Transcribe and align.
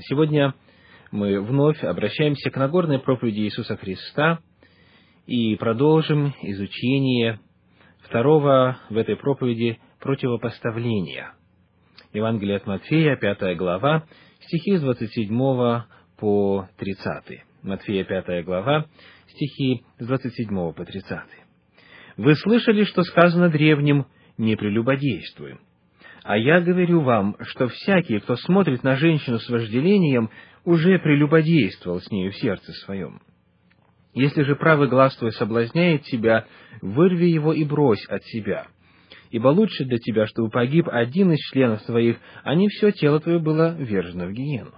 Сегодня 0.00 0.54
мы 1.10 1.38
вновь 1.42 1.84
обращаемся 1.84 2.50
к 2.50 2.56
Нагорной 2.56 2.98
проповеди 2.98 3.40
Иисуса 3.40 3.76
Христа 3.76 4.38
и 5.26 5.54
продолжим 5.56 6.32
изучение 6.40 7.40
второго 8.00 8.78
в 8.88 8.96
этой 8.96 9.16
проповеди 9.16 9.78
противопоставления. 10.00 11.34
Евангелие 12.14 12.56
от 12.56 12.66
Матфея, 12.66 13.16
пятая 13.16 13.54
глава, 13.54 14.04
стихи 14.40 14.78
с 14.78 14.80
27 14.80 15.38
по 16.16 16.68
30. 16.78 17.42
Матфея, 17.62 18.04
пятая 18.04 18.42
глава, 18.42 18.86
стихи 19.28 19.84
с 19.98 20.06
27 20.06 20.72
по 20.72 20.84
30. 20.86 21.18
«Вы 22.16 22.34
слышали, 22.36 22.84
что 22.84 23.02
сказано 23.02 23.50
древним 23.50 24.06
«не 24.38 24.56
прелюбодействуем». 24.56 25.60
А 26.24 26.36
я 26.36 26.60
говорю 26.60 27.00
вам, 27.00 27.36
что 27.40 27.68
всякий, 27.68 28.20
кто 28.20 28.36
смотрит 28.36 28.82
на 28.84 28.96
женщину 28.96 29.38
с 29.38 29.48
вожделением, 29.48 30.30
уже 30.64 30.98
прелюбодействовал 30.98 32.00
с 32.00 32.10
нею 32.10 32.30
в 32.30 32.36
сердце 32.36 32.72
своем. 32.84 33.20
Если 34.14 34.42
же 34.42 34.56
правый 34.56 34.88
глаз 34.88 35.16
твой 35.16 35.32
соблазняет 35.32 36.02
тебя, 36.02 36.46
вырви 36.80 37.26
его 37.26 37.52
и 37.52 37.64
брось 37.64 38.04
от 38.08 38.22
себя. 38.24 38.66
Ибо 39.30 39.48
лучше 39.48 39.84
для 39.84 39.98
тебя, 39.98 40.26
чтобы 40.26 40.50
погиб 40.50 40.86
один 40.88 41.32
из 41.32 41.40
членов 41.50 41.82
твоих, 41.84 42.18
а 42.44 42.54
не 42.54 42.68
все 42.68 42.92
тело 42.92 43.18
твое 43.18 43.38
было 43.38 43.74
вержено 43.74 44.26
в 44.26 44.32
гиену. 44.32 44.72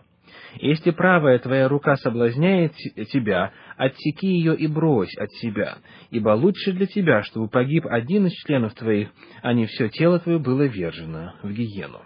Если 0.60 0.92
правая 0.92 1.38
твоя 1.38 1.68
рука 1.68 1.96
соблазняет 1.96 2.74
тебя, 3.12 3.52
отсеки 3.76 4.26
ее 4.26 4.56
и 4.56 4.66
брось 4.66 5.14
от 5.16 5.30
себя, 5.32 5.78
ибо 6.10 6.30
лучше 6.30 6.72
для 6.72 6.86
тебя, 6.86 7.22
чтобы 7.22 7.48
погиб 7.48 7.86
один 7.86 8.26
из 8.26 8.32
членов 8.32 8.74
твоих, 8.74 9.09
а 9.42 9.52
не 9.52 9.66
все 9.66 9.88
тело 9.88 10.20
твое 10.20 10.38
было 10.38 10.62
вержено 10.62 11.34
в 11.42 11.50
гиену. 11.50 12.02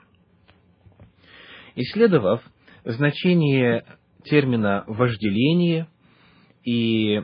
Исследовав 1.75 2.42
значение 2.84 3.84
термина 4.25 4.84
«вожделение» 4.87 5.87
и 6.64 7.23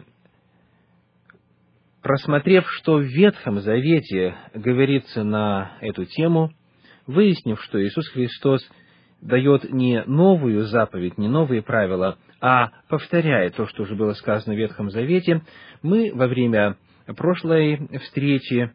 просмотрев, 2.02 2.70
что 2.70 2.98
в 2.98 3.02
Ветхом 3.02 3.60
Завете 3.60 4.36
говорится 4.52 5.24
на 5.24 5.78
эту 5.80 6.04
тему, 6.04 6.52
выяснив, 7.06 7.60
что 7.62 7.82
Иисус 7.82 8.06
Христос– 8.10 8.62
дает 9.24 9.72
не 9.72 10.04
новую 10.04 10.66
заповедь, 10.66 11.18
не 11.18 11.28
новые 11.28 11.62
правила, 11.62 12.18
а 12.40 12.70
повторяя 12.88 13.50
то, 13.50 13.66
что 13.66 13.82
уже 13.82 13.96
было 13.96 14.12
сказано 14.12 14.54
в 14.54 14.58
Ветхом 14.58 14.90
Завете, 14.90 15.42
мы 15.82 16.12
во 16.14 16.28
время 16.28 16.76
прошлой 17.16 17.88
встречи 18.02 18.70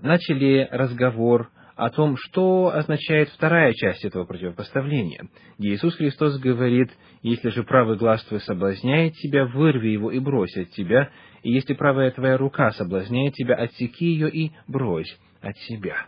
начали 0.00 0.68
разговор 0.70 1.48
о 1.76 1.90
том, 1.90 2.16
что 2.16 2.72
означает 2.74 3.28
вторая 3.30 3.72
часть 3.72 4.04
этого 4.04 4.24
противопоставления. 4.24 5.28
Иисус 5.58 5.96
Христос 5.96 6.38
говорит, 6.38 6.90
«Если 7.22 7.48
же 7.50 7.62
правый 7.64 7.96
глаз 7.96 8.24
твой 8.24 8.40
соблазняет 8.40 9.14
тебя, 9.14 9.46
вырви 9.46 9.88
его 9.88 10.10
и 10.10 10.18
брось 10.18 10.56
от 10.56 10.70
тебя, 10.70 11.10
и 11.42 11.52
если 11.52 11.74
правая 11.74 12.10
твоя 12.10 12.36
рука 12.36 12.70
соблазняет 12.72 13.34
тебя, 13.34 13.54
отсеки 13.54 14.04
ее 14.04 14.30
и 14.30 14.52
брось 14.68 15.18
от 15.40 15.56
себя». 15.58 16.06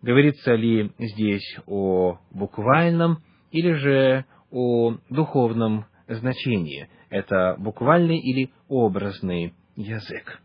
Говорится 0.00 0.54
ли 0.54 0.92
здесь 0.98 1.58
о 1.66 2.18
буквальном 2.30 3.18
или 3.50 3.72
же 3.72 4.24
о 4.50 4.96
духовном 5.10 5.86
значении? 6.06 6.88
Это 7.10 7.56
буквальный 7.58 8.18
или 8.18 8.50
образный 8.68 9.54
язык? 9.74 10.40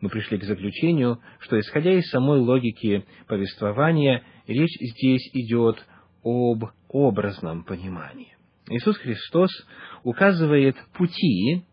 Мы 0.00 0.10
пришли 0.10 0.38
к 0.38 0.44
заключению, 0.44 1.20
что, 1.40 1.58
исходя 1.58 1.92
из 1.92 2.08
самой 2.10 2.40
логики 2.40 3.04
повествования, 3.26 4.22
речь 4.46 4.76
здесь 4.78 5.28
идет 5.32 5.84
об 6.22 6.64
образном 6.88 7.64
понимании. 7.64 8.36
Иисус 8.68 8.98
Христос 8.98 9.50
указывает 10.04 10.76
пути, 10.92 11.64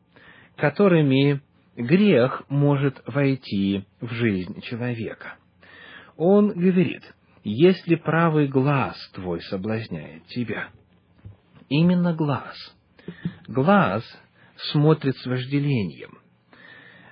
которыми 0.56 1.41
грех 1.75 2.44
может 2.47 3.02
войти 3.06 3.84
в 4.00 4.09
жизнь 4.13 4.62
человека. 4.62 5.35
Он 6.17 6.50
говорит, 6.53 7.03
если 7.45 7.94
правый 7.94 8.47
глаз 8.47 8.97
твой 9.13 9.39
соблазняет 9.41 10.25
тебя. 10.25 10.69
Именно 11.69 12.13
глаз. 12.13 12.56
Глаз 13.47 14.03
смотрит 14.72 15.16
с 15.17 15.25
вожделением. 15.28 16.17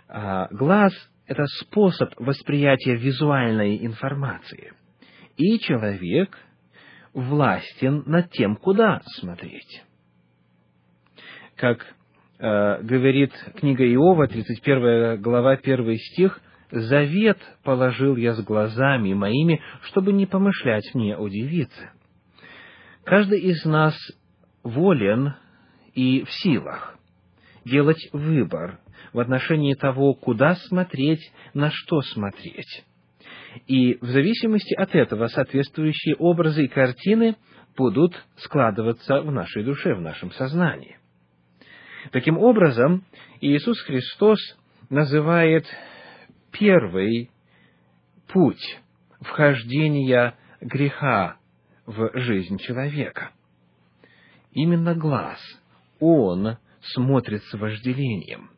А 0.09 0.47
глаз– 0.49 0.91
это 1.27 1.45
способ 1.59 2.13
восприятия 2.17 2.95
визуальной 2.95 3.85
информации. 3.85 4.73
И 5.37 5.59
человек 5.59 6.35
властен 7.13 8.03
над 8.07 8.31
тем, 8.31 8.55
куда 8.55 9.01
смотреть. 9.19 9.83
Как 11.55 11.85
э, 12.39 12.81
говорит 12.81 13.31
книга 13.55 13.85
Иова, 13.85 14.27
31 14.27 15.21
глава, 15.21 15.51
1 15.51 15.95
стих– 15.97 16.41
Завет 16.73 17.37
положил 17.63 18.15
я 18.15 18.33
с 18.33 18.43
глазами 18.43 19.13
моими, 19.13 19.61
чтобы 19.83 20.11
не 20.11 20.25
помышлять 20.25 20.89
мне 20.95 21.15
о 21.15 21.27
девице. 21.27 21.91
Каждый 23.03 23.41
из 23.41 23.63
нас 23.63 23.95
волен 24.63 25.35
и 25.93 26.23
в 26.23 26.31
силах 26.31 26.97
делать 27.63 28.09
выбор 28.11 28.79
в 29.13 29.19
отношении 29.19 29.75
того, 29.75 30.15
куда 30.15 30.55
смотреть, 30.55 31.21
на 31.53 31.69
что 31.69 32.01
смотреть. 32.01 32.83
И 33.67 33.99
в 34.01 34.07
зависимости 34.07 34.73
от 34.73 34.95
этого 34.95 35.27
соответствующие 35.27 36.15
образы 36.15 36.65
и 36.65 36.67
картины 36.67 37.35
будут 37.77 38.15
складываться 38.37 39.21
в 39.21 39.31
нашей 39.31 39.63
душе, 39.63 39.93
в 39.93 40.01
нашем 40.01 40.31
сознании. 40.31 40.97
Таким 42.11 42.39
образом, 42.39 43.03
Иисус 43.41 43.79
Христос 43.81 44.39
называет 44.89 45.67
первый 46.53 47.29
путь 48.29 48.79
вхождения 49.21 50.35
греха 50.61 51.37
в 51.85 52.11
жизнь 52.13 52.57
человека. 52.59 53.31
Именно 54.53 54.95
глаз, 54.95 55.39
он 55.99 56.57
смотрит 56.81 57.43
с 57.43 57.53
вожделением. 57.53 58.51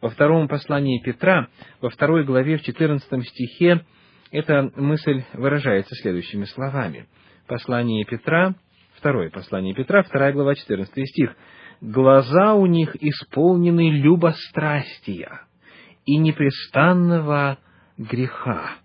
Во 0.00 0.10
втором 0.10 0.48
послании 0.48 1.00
Петра, 1.00 1.48
во 1.80 1.90
второй 1.90 2.24
главе, 2.24 2.58
в 2.58 2.62
14 2.62 3.26
стихе, 3.28 3.84
эта 4.30 4.70
мысль 4.76 5.24
выражается 5.34 5.94
следующими 5.96 6.44
словами. 6.44 7.06
Послание 7.46 8.04
Петра, 8.04 8.54
второе 8.96 9.30
послание 9.30 9.74
Петра, 9.74 10.02
вторая 10.02 10.32
глава, 10.32 10.54
14 10.54 11.08
стих. 11.08 11.36
«Глаза 11.80 12.54
у 12.54 12.66
них 12.66 12.96
исполнены 12.96 13.90
любострастия, 13.90 15.43
и 16.06 16.16
непрестанного 16.16 17.58
греха. 17.96 18.76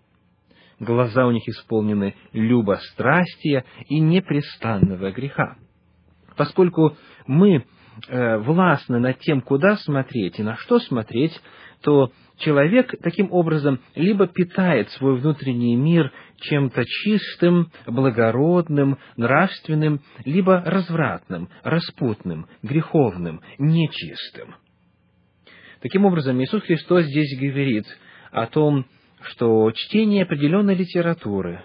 Глаза 0.79 1.25
у 1.25 1.31
них 1.31 1.47
исполнены 1.47 2.15
любострастия 2.31 3.65
и 3.87 3.99
непрестанного 3.99 5.11
греха. 5.11 5.57
Поскольку 6.37 6.95
мы 7.27 7.65
э, 8.07 8.37
властны 8.37 8.99
над 8.99 9.19
тем, 9.19 9.41
куда 9.41 9.75
смотреть 9.75 10.39
и 10.39 10.43
на 10.43 10.55
что 10.55 10.79
смотреть, 10.79 11.33
то 11.81 12.11
человек 12.37 12.95
таким 13.01 13.31
образом 13.31 13.79
либо 13.95 14.27
питает 14.27 14.89
свой 14.91 15.19
внутренний 15.19 15.75
мир 15.75 16.11
чем-то 16.41 16.83
чистым, 16.85 17.71
благородным, 17.85 18.97
нравственным, 19.17 20.01
либо 20.23 20.61
развратным, 20.65 21.49
распутным, 21.63 22.47
греховным, 22.63 23.41
нечистым. 23.57 24.55
Таким 25.81 26.05
образом, 26.05 26.41
Иисус 26.41 26.61
Христос 26.63 27.05
здесь 27.05 27.39
говорит 27.39 27.85
о 28.31 28.47
том, 28.47 28.85
что 29.21 29.71
чтение 29.71 30.23
определенной 30.23 30.75
литературы, 30.75 31.63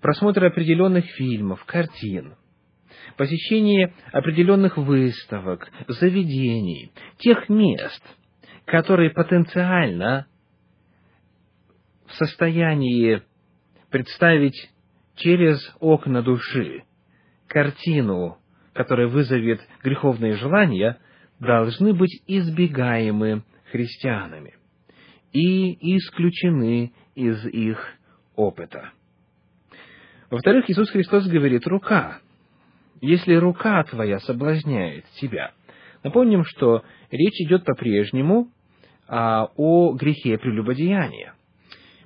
просмотр 0.00 0.44
определенных 0.44 1.04
фильмов, 1.12 1.64
картин, 1.64 2.34
посещение 3.16 3.94
определенных 4.12 4.76
выставок, 4.76 5.70
заведений, 5.86 6.92
тех 7.18 7.48
мест, 7.48 8.02
которые 8.64 9.10
потенциально 9.10 10.26
в 12.06 12.12
состоянии 12.14 13.22
представить 13.90 14.70
через 15.14 15.58
окна 15.78 16.22
души 16.22 16.82
картину, 17.46 18.38
которая 18.72 19.06
вызовет 19.06 19.60
греховные 19.84 20.34
желания– 20.34 20.98
должны 21.40 21.92
быть 21.94 22.22
избегаемы 22.26 23.42
христианами 23.70 24.54
и 25.32 25.96
исключены 25.96 26.92
из 27.14 27.44
их 27.46 27.78
опыта. 28.36 28.92
Во-вторых, 30.30 30.68
Иисус 30.68 30.90
Христос 30.90 31.26
говорит 31.26 31.66
«рука». 31.66 32.18
Если 33.00 33.34
рука 33.34 33.82
твоя 33.84 34.18
соблазняет 34.20 35.04
тебя. 35.20 35.52
Напомним, 36.02 36.44
что 36.44 36.82
речь 37.10 37.40
идет 37.40 37.64
по-прежнему 37.64 38.48
а, 39.06 39.50
о 39.56 39.92
грехе 39.92 40.38
прелюбодеяния. 40.38 41.34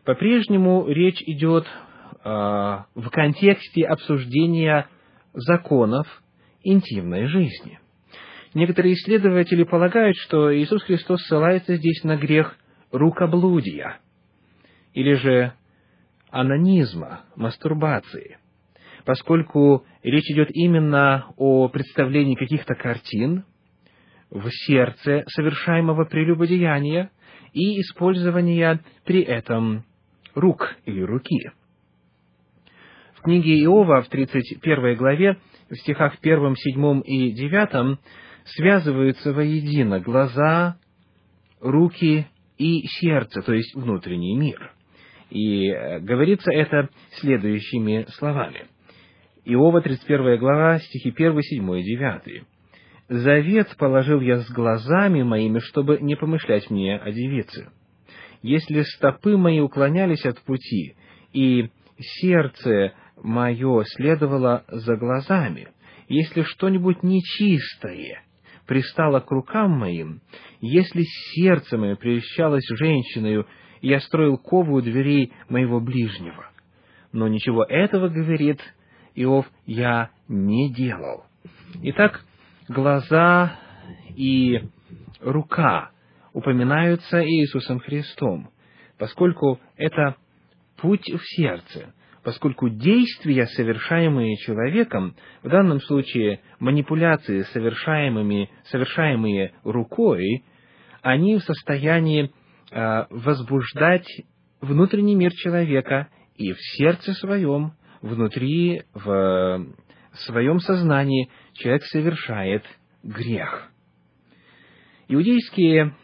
По-прежнему 0.04 0.86
речь 0.88 1.22
идет 1.22 1.66
а, 2.24 2.86
в 2.94 3.08
контексте 3.10 3.84
обсуждения 3.84 4.88
законов 5.34 6.06
интимной 6.64 7.26
жизни. 7.26 7.78
Некоторые 8.54 8.94
исследователи 8.94 9.64
полагают, 9.64 10.16
что 10.16 10.56
Иисус 10.56 10.82
Христос 10.84 11.22
ссылается 11.22 11.76
здесь 11.76 12.02
на 12.04 12.16
грех 12.16 12.56
рукоблудия, 12.90 13.98
или 14.94 15.12
же 15.14 15.52
анонизма, 16.30 17.20
мастурбации, 17.36 18.38
поскольку 19.04 19.84
речь 20.02 20.30
идет 20.30 20.48
именно 20.52 21.26
о 21.36 21.68
представлении 21.68 22.34
каких-то 22.34 22.74
картин 22.74 23.44
в 24.30 24.48
сердце 24.50 25.24
совершаемого 25.28 26.04
прелюбодеяния 26.04 27.10
и 27.52 27.80
использования 27.80 28.80
при 29.04 29.22
этом 29.22 29.84
рук 30.34 30.74
или 30.86 31.00
руки. 31.02 31.50
В 33.14 33.22
книге 33.22 33.62
Иова 33.64 34.02
в 34.02 34.08
31 34.08 34.96
главе, 34.96 35.38
в 35.68 35.74
стихах 35.76 36.16
1, 36.22 36.54
7 36.56 37.02
и 37.04 37.32
9 37.32 37.98
связываются 38.54 39.32
воедино 39.32 40.00
глаза, 40.00 40.76
руки 41.60 42.26
и 42.56 42.86
сердце, 43.00 43.42
то 43.42 43.52
есть 43.52 43.74
внутренний 43.74 44.36
мир. 44.36 44.72
И 45.30 45.68
э, 45.68 46.00
говорится 46.00 46.50
это 46.52 46.88
следующими 47.20 48.06
словами. 48.18 48.66
Иова, 49.44 49.80
31 49.80 50.38
глава, 50.38 50.78
стихи 50.78 51.10
1, 51.10 51.42
7 51.42 51.78
и 51.78 51.82
9. 51.82 52.42
«Завет 53.08 53.74
положил 53.78 54.20
я 54.20 54.40
с 54.40 54.50
глазами 54.50 55.22
моими, 55.22 55.60
чтобы 55.60 55.98
не 56.00 56.14
помышлять 56.16 56.70
мне 56.70 56.96
о 56.96 57.10
девице. 57.10 57.70
Если 58.42 58.82
стопы 58.82 59.36
мои 59.36 59.60
уклонялись 59.60 60.24
от 60.26 60.40
пути, 60.42 60.96
и 61.32 61.70
сердце 61.98 62.92
мое 63.16 63.84
следовало 63.84 64.64
за 64.68 64.96
глазами, 64.96 65.68
если 66.08 66.42
что-нибудь 66.42 67.02
нечистое 67.02 68.22
пристало 68.68 69.20
к 69.20 69.30
рукам 69.30 69.72
моим, 69.72 70.20
если 70.60 71.02
сердце 71.34 71.78
мое 71.78 71.96
прельщалось 71.96 72.66
женщиною, 72.78 73.46
и 73.80 73.88
я 73.88 73.98
строил 74.00 74.36
кову 74.36 74.76
у 74.76 74.80
дверей 74.82 75.32
моего 75.48 75.80
ближнего. 75.80 76.50
Но 77.10 77.26
ничего 77.28 77.64
этого, 77.64 78.08
говорит 78.08 78.60
Иов, 79.14 79.46
я 79.64 80.10
не 80.28 80.70
делал. 80.70 81.24
Итак, 81.82 82.22
глаза 82.68 83.58
и 84.14 84.60
рука 85.20 85.90
упоминаются 86.34 87.24
Иисусом 87.24 87.80
Христом, 87.80 88.50
поскольку 88.98 89.58
это 89.76 90.16
путь 90.76 91.10
в 91.10 91.20
сердце, 91.24 91.94
поскольку 92.22 92.68
действия, 92.68 93.46
совершаемые 93.46 94.36
человеком, 94.36 95.14
в 95.42 95.48
данном 95.48 95.80
случае 95.80 96.40
манипуляции, 96.58 97.42
совершаемыми, 97.52 98.50
совершаемые 98.64 99.52
рукой, 99.64 100.44
они 101.02 101.36
в 101.36 101.42
состоянии 101.42 102.30
э, 102.70 103.04
возбуждать 103.10 104.08
внутренний 104.60 105.14
мир 105.14 105.32
человека 105.32 106.08
и 106.34 106.52
в 106.52 106.58
сердце 106.76 107.14
своем, 107.14 107.72
внутри, 108.02 108.82
в 108.94 109.66
своем 110.12 110.60
сознании 110.60 111.30
человек 111.54 111.82
совершает 111.84 112.64
грех. 113.02 113.70
Иудейские 115.08 115.94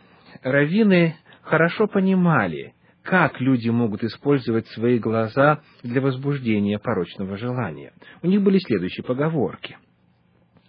раввины 0.43 1.17
хорошо 1.43 1.87
понимали, 1.87 2.75
как 3.05 3.39
люди 3.39 3.69
могут 3.69 4.03
использовать 4.03 4.67
свои 4.69 4.99
глаза 4.99 5.61
для 5.83 6.01
возбуждения 6.01 6.79
порочного 6.79 7.37
желания. 7.37 7.93
У 8.23 8.27
них 8.27 8.43
были 8.43 8.59
следующие 8.59 9.05
поговорки. 9.05 9.77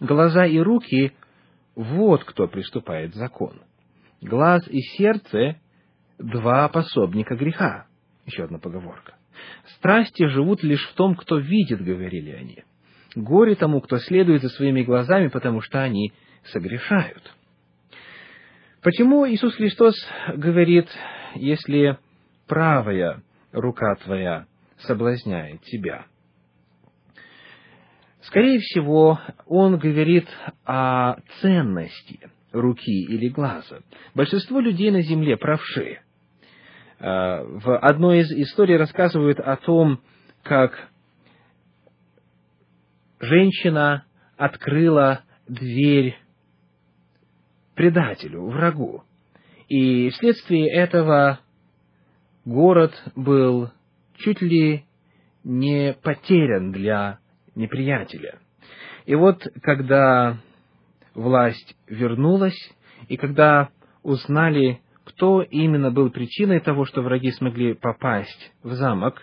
Глаза 0.01 0.45
и 0.45 0.59
руки– 0.59 1.13
вот 1.75 2.25
кто 2.25 2.47
приступает 2.47 3.15
закон. 3.15 3.61
Глаз 4.21 4.67
и 4.67 4.81
сердце– 4.97 5.55
два 6.19 6.67
пособника 6.67 7.35
греха. 7.35 7.87
Еще 8.25 8.43
одна 8.43 8.59
поговорка. 8.59 9.15
Страсти 9.77 10.27
живут 10.27 10.61
лишь 10.61 10.85
в 10.89 10.95
том, 10.95 11.15
кто 11.15 11.37
видит, 11.37 11.81
говорили 11.81 12.31
они. 12.31 12.63
Горе 13.15 13.55
тому, 13.55 13.79
кто 13.79 13.97
следует 13.99 14.41
за 14.41 14.49
своими 14.49 14.83
глазами, 14.83 15.29
потому 15.29 15.61
что 15.61 15.81
они 15.81 16.11
согрешают. 16.51 17.33
Почему 18.81 19.25
Иисус 19.25 19.55
Христос 19.55 19.95
говорит, 20.35 20.89
если 21.35 21.97
правая 22.47 23.23
рука 23.51 23.95
твоя 23.95 24.45
соблазняет 24.79 25.61
тебя. 25.63 26.05
Скорее 28.21 28.59
всего, 28.59 29.19
он 29.45 29.77
говорит 29.77 30.27
о 30.65 31.17
ценности 31.41 32.19
руки 32.51 33.03
или 33.03 33.29
глаза. 33.29 33.79
Большинство 34.15 34.59
людей 34.59 34.89
на 34.89 35.01
земле 35.01 35.37
правши. 35.37 35.99
А, 36.99 37.43
в 37.43 37.77
одной 37.77 38.19
из 38.19 38.31
историй 38.31 38.77
рассказывают 38.77 39.39
о 39.39 39.57
том, 39.57 40.01
как 40.43 40.89
женщина 43.19 44.05
открыла 44.37 45.21
дверь 45.47 46.17
предателю, 47.75 48.47
врагу. 48.47 49.03
И 49.67 50.09
вследствие 50.09 50.71
этого 50.71 51.39
город 52.45 52.93
был 53.15 53.71
чуть 54.17 54.41
ли 54.41 54.85
не 55.43 55.93
потерян 55.93 56.71
для 56.71 57.19
неприятеля. 57.55 58.39
И 59.05 59.15
вот, 59.15 59.45
когда 59.61 60.37
власть 61.13 61.75
вернулась, 61.87 62.57
и 63.07 63.17
когда 63.17 63.69
узнали, 64.03 64.81
кто 65.03 65.41
именно 65.41 65.91
был 65.91 66.09
причиной 66.09 66.59
того, 66.59 66.85
что 66.85 67.01
враги 67.01 67.31
смогли 67.31 67.73
попасть 67.73 68.53
в 68.63 68.73
замок, 68.73 69.21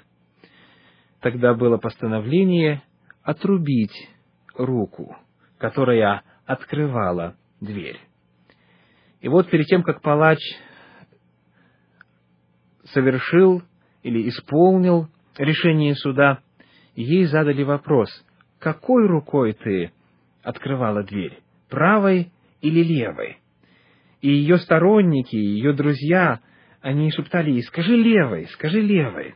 тогда 1.21 1.55
было 1.55 1.79
постановление 1.79 2.83
отрубить 3.23 4.09
руку, 4.55 5.17
которая 5.59 6.23
открывала 6.47 7.37
дверь. 7.61 7.99
И 9.21 9.29
вот 9.29 9.49
перед 9.51 9.67
тем, 9.67 9.83
как 9.83 10.03
палач 10.03 10.41
совершил 12.93 13.63
или 14.03 14.29
исполнил 14.29 15.09
решение 15.39 15.95
суда, 15.95 16.41
ей 16.95 17.25
задали 17.25 17.63
вопрос, 17.63 18.09
какой 18.59 19.07
рукой 19.07 19.53
ты 19.53 19.93
открывала 20.43 21.03
дверь, 21.03 21.39
правой 21.69 22.33
или 22.61 22.83
левой? 22.83 23.39
И 24.21 24.29
ее 24.31 24.59
сторонники, 24.59 25.35
ее 25.35 25.73
друзья, 25.73 26.41
они 26.81 27.11
шептали 27.11 27.51
ей, 27.51 27.63
скажи 27.63 27.97
левой, 27.97 28.47
скажи 28.49 28.81
левой, 28.81 29.35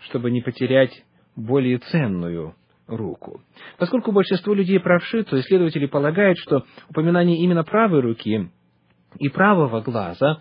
чтобы 0.00 0.30
не 0.30 0.40
потерять 0.40 1.04
более 1.36 1.78
ценную 1.78 2.54
руку. 2.86 3.40
Поскольку 3.78 4.12
большинство 4.12 4.54
людей 4.54 4.78
правши, 4.78 5.24
то 5.24 5.38
исследователи 5.40 5.86
полагают, 5.86 6.38
что 6.38 6.64
упоминание 6.88 7.38
именно 7.38 7.64
правой 7.64 8.00
руки 8.00 8.50
и 9.18 9.28
правого 9.28 9.80
глаза 9.80 10.40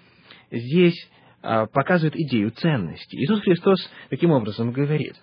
здесь 0.51 1.09
показывает 1.43 2.15
идею 2.15 2.51
ценности. 2.51 3.17
Иисус 3.17 3.41
Христос 3.41 3.79
таким 4.09 4.31
образом 4.31 4.71
говорит, 4.71 5.15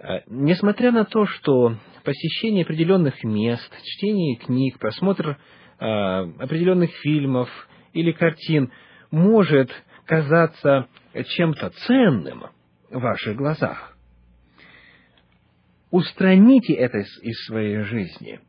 «А, 0.00 0.22
несмотря 0.26 0.90
на 0.90 1.04
то, 1.04 1.24
что 1.26 1.76
посещение 2.02 2.64
определенных 2.64 3.22
мест, 3.22 3.72
чтение 3.84 4.36
книг, 4.36 4.78
просмотр 4.78 5.38
а, 5.78 6.22
определенных 6.38 6.90
фильмов 6.96 7.48
или 7.92 8.10
картин 8.10 8.72
может 9.12 9.70
казаться 10.04 10.88
чем-то 11.14 11.70
ценным 11.86 12.46
в 12.90 12.98
ваших 12.98 13.36
глазах, 13.36 13.96
устраните 15.92 16.74
это 16.74 16.98
из 16.98 17.44
своей 17.46 17.82
жизни, 17.82 18.40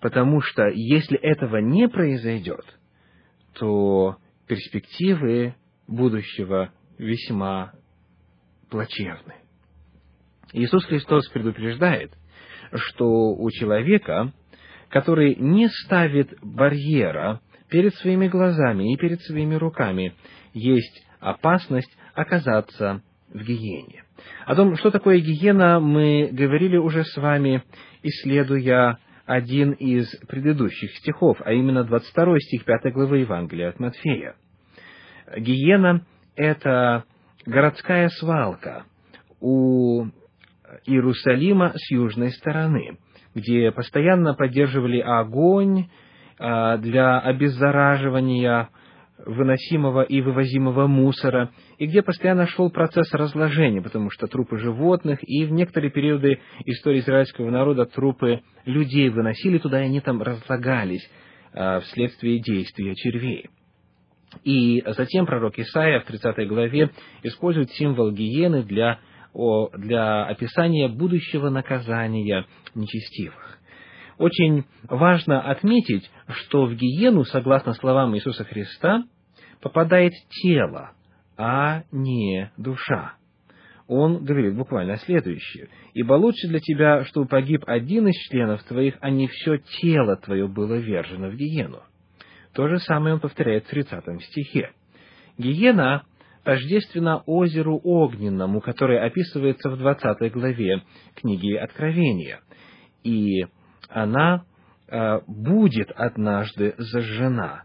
потому 0.00 0.40
что 0.40 0.66
если 0.68 1.16
этого 1.16 1.58
не 1.58 1.88
произойдет, 1.88 2.64
то 3.54 4.16
перспективы 4.48 5.54
будущего 5.90 6.72
весьма 6.98 7.72
плачевны. 8.70 9.34
Иисус 10.52 10.84
Христос 10.86 11.28
предупреждает, 11.28 12.12
что 12.74 13.06
у 13.06 13.50
человека, 13.50 14.32
который 14.88 15.34
не 15.34 15.68
ставит 15.68 16.38
барьера 16.42 17.40
перед 17.68 17.94
своими 17.96 18.28
глазами 18.28 18.92
и 18.92 18.96
перед 18.96 19.20
своими 19.22 19.54
руками, 19.54 20.14
есть 20.54 21.06
опасность 21.20 21.96
оказаться 22.14 23.02
в 23.28 23.42
гиене. 23.42 24.04
О 24.46 24.54
том, 24.54 24.76
что 24.76 24.90
такое 24.90 25.18
гиена, 25.20 25.80
мы 25.80 26.28
говорили 26.32 26.76
уже 26.76 27.04
с 27.04 27.16
вами, 27.16 27.62
исследуя 28.02 28.98
один 29.24 29.72
из 29.72 30.10
предыдущих 30.26 30.96
стихов, 30.98 31.40
а 31.44 31.52
именно 31.52 31.84
22 31.84 32.40
стих 32.40 32.64
5 32.64 32.92
главы 32.92 33.18
Евангелия 33.18 33.68
от 33.68 33.78
Матфея. 33.78 34.34
Гиена– 35.36 36.02
это 36.36 37.04
городская 37.46 38.08
свалка 38.08 38.84
у 39.40 40.06
Иерусалима 40.86 41.72
с 41.76 41.90
южной 41.90 42.30
стороны. 42.30 42.98
где 43.32 43.70
постоянно 43.70 44.34
поддерживали 44.34 44.98
огонь 44.98 45.86
а, 46.36 46.78
для 46.78 47.20
обеззараживания 47.20 48.70
выносимого 49.24 50.02
и 50.02 50.20
вывозимого 50.20 50.88
мусора, 50.88 51.50
и 51.78 51.86
где 51.86 52.02
постоянно 52.02 52.48
шел 52.48 52.70
процесс 52.70 53.12
разложения, 53.12 53.82
потому 53.82 54.10
что 54.10 54.26
трупы 54.26 54.58
животных 54.58 55.20
и 55.22 55.44
в 55.44 55.52
некоторые 55.52 55.92
периоды 55.92 56.40
истории 56.64 56.98
израильского 56.98 57.50
народа 57.50 57.86
трупы 57.86 58.40
людей 58.64 59.10
выносили 59.10 59.58
туда, 59.58 59.80
и 59.80 59.86
они 59.86 60.00
там 60.00 60.22
разлагались 60.22 61.08
а, 61.52 61.78
вследствие 61.80 62.40
действия 62.40 62.96
червей. 62.96 63.48
И 64.44 64.82
затем 64.86 65.26
пророк 65.26 65.58
Исаия 65.58 66.00
в 66.00 66.04
30 66.04 66.48
главе 66.48 66.90
использует 67.22 67.70
символ 67.72 68.12
гиены 68.12 68.62
для, 68.62 68.98
для 69.76 70.24
описания 70.24 70.88
будущего 70.88 71.50
наказания 71.50 72.46
нечестивых. 72.74 73.58
Очень 74.18 74.64
важно 74.88 75.40
отметить, 75.40 76.10
что 76.28 76.66
в 76.66 76.74
гиену, 76.74 77.24
согласно 77.24 77.72
словам 77.74 78.14
Иисуса 78.14 78.44
Христа, 78.44 79.04
попадает 79.62 80.12
тело, 80.42 80.92
а 81.36 81.84
не 81.90 82.52
душа. 82.56 83.14
Он 83.88 84.24
говорит 84.24 84.54
буквально 84.54 84.98
следующее. 84.98 85.68
«Ибо 85.94 86.12
лучше 86.12 86.46
для 86.46 86.60
тебя, 86.60 87.04
чтобы 87.06 87.26
погиб 87.26 87.64
один 87.66 88.06
из 88.06 88.14
членов 88.28 88.62
твоих, 88.62 88.96
а 89.00 89.10
не 89.10 89.26
все 89.26 89.56
тело 89.80 90.16
твое 90.16 90.46
было 90.46 90.74
вержено 90.74 91.28
в 91.28 91.34
гиену». 91.34 91.80
То 92.52 92.68
же 92.68 92.78
самое 92.80 93.14
он 93.14 93.20
повторяет 93.20 93.64
в 93.66 93.70
30 93.70 94.22
стихе. 94.24 94.70
Гиена 95.38 96.04
тождественно 96.44 97.22
озеру 97.26 97.80
огненному, 97.82 98.60
которое 98.60 99.04
описывается 99.04 99.70
в 99.70 99.78
20 99.78 100.32
главе 100.32 100.82
книги 101.14 101.54
Откровения. 101.54 102.40
И 103.04 103.46
она 103.88 104.44
э, 104.88 105.20
будет 105.26 105.90
однажды 105.94 106.74
зажжена 106.78 107.64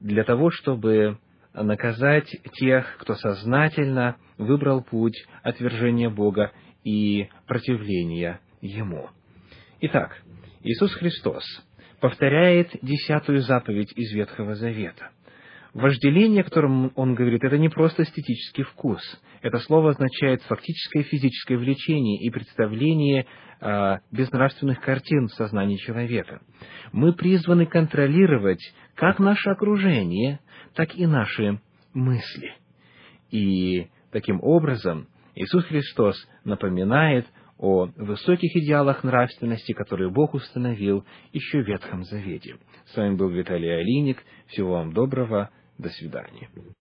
для 0.00 0.24
того, 0.24 0.50
чтобы 0.50 1.18
наказать 1.52 2.28
тех, 2.54 2.96
кто 2.98 3.14
сознательно 3.14 4.16
выбрал 4.38 4.82
путь 4.82 5.24
отвержения 5.42 6.10
Бога 6.10 6.52
и 6.82 7.28
противления 7.46 8.40
Ему. 8.60 9.10
Итак, 9.80 10.20
Иисус 10.62 10.92
Христос 10.94 11.44
повторяет 12.04 12.68
десятую 12.82 13.40
заповедь 13.40 13.90
из 13.96 14.12
Ветхого 14.12 14.56
Завета. 14.56 15.08
Вожделение, 15.72 16.42
о 16.42 16.44
котором 16.44 16.92
он 16.96 17.14
говорит, 17.14 17.42
это 17.42 17.56
не 17.56 17.70
просто 17.70 18.02
эстетический 18.02 18.62
вкус. 18.62 19.00
Это 19.40 19.58
слово 19.60 19.92
означает 19.92 20.42
фактическое 20.42 21.04
физическое 21.04 21.56
влечение 21.56 22.20
и 22.20 22.28
представление 22.28 23.24
э, 23.58 23.96
безнравственных 24.12 24.82
картин 24.82 25.28
в 25.28 25.32
сознании 25.32 25.78
человека. 25.78 26.42
Мы 26.92 27.14
призваны 27.14 27.64
контролировать 27.64 28.60
как 28.96 29.18
наше 29.18 29.48
окружение, 29.48 30.40
так 30.74 30.94
и 30.96 31.06
наши 31.06 31.58
мысли. 31.94 32.52
И 33.30 33.86
таким 34.12 34.40
образом 34.42 35.08
Иисус 35.34 35.64
Христос 35.64 36.16
напоминает 36.44 37.26
о 37.58 37.86
высоких 37.96 38.56
идеалах 38.56 39.04
нравственности, 39.04 39.72
которые 39.72 40.10
Бог 40.10 40.34
установил 40.34 41.04
еще 41.32 41.62
в 41.62 41.66
Ветхом 41.66 42.04
Завете. 42.04 42.56
С 42.86 42.96
вами 42.96 43.16
был 43.16 43.30
Виталий 43.30 43.74
Алиник. 43.74 44.22
Всего 44.48 44.72
вам 44.72 44.92
доброго. 44.92 45.50
До 45.78 45.88
свидания. 45.88 46.48